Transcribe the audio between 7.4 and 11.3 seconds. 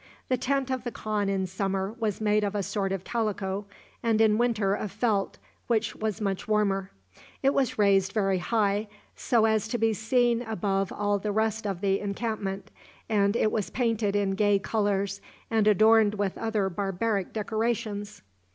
It was raised very high, so as to be seen above all